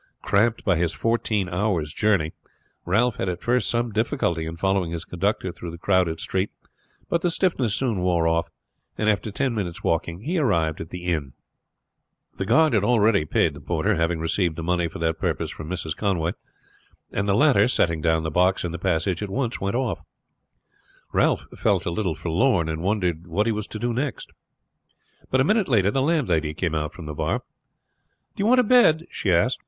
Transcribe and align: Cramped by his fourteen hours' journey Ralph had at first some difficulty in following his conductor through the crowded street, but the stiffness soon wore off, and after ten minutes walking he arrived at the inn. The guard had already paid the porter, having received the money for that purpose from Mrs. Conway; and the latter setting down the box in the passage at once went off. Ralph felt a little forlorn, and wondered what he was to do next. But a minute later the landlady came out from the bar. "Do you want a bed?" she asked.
Cramped 0.23 0.65
by 0.65 0.77
his 0.77 0.93
fourteen 0.93 1.47
hours' 1.47 1.93
journey 1.93 2.33
Ralph 2.85 3.17
had 3.17 3.29
at 3.29 3.43
first 3.43 3.69
some 3.69 3.91
difficulty 3.91 4.47
in 4.47 4.55
following 4.55 4.89
his 4.89 5.05
conductor 5.05 5.51
through 5.51 5.69
the 5.69 5.77
crowded 5.77 6.19
street, 6.19 6.49
but 7.07 7.21
the 7.21 7.29
stiffness 7.29 7.75
soon 7.75 7.99
wore 8.01 8.27
off, 8.27 8.49
and 8.97 9.07
after 9.07 9.29
ten 9.29 9.53
minutes 9.53 9.83
walking 9.83 10.21
he 10.21 10.39
arrived 10.39 10.81
at 10.81 10.89
the 10.89 11.05
inn. 11.05 11.33
The 12.37 12.47
guard 12.47 12.73
had 12.73 12.83
already 12.83 13.25
paid 13.25 13.53
the 13.53 13.61
porter, 13.61 13.93
having 13.93 14.17
received 14.19 14.55
the 14.55 14.63
money 14.63 14.87
for 14.87 14.97
that 14.97 15.19
purpose 15.19 15.51
from 15.51 15.69
Mrs. 15.69 15.95
Conway; 15.95 16.31
and 17.11 17.29
the 17.29 17.35
latter 17.35 17.67
setting 17.67 18.01
down 18.01 18.23
the 18.23 18.31
box 18.31 18.63
in 18.63 18.71
the 18.71 18.79
passage 18.79 19.21
at 19.21 19.29
once 19.29 19.61
went 19.61 19.75
off. 19.75 20.01
Ralph 21.13 21.45
felt 21.55 21.85
a 21.85 21.91
little 21.91 22.15
forlorn, 22.15 22.69
and 22.69 22.81
wondered 22.81 23.27
what 23.27 23.45
he 23.45 23.51
was 23.51 23.67
to 23.67 23.77
do 23.77 23.93
next. 23.93 24.31
But 25.29 25.41
a 25.41 25.43
minute 25.43 25.67
later 25.67 25.91
the 25.91 26.01
landlady 26.01 26.55
came 26.55 26.73
out 26.73 26.91
from 26.91 27.05
the 27.05 27.13
bar. 27.13 27.41
"Do 28.35 28.41
you 28.41 28.47
want 28.47 28.59
a 28.59 28.63
bed?" 28.63 29.05
she 29.11 29.31
asked. 29.31 29.59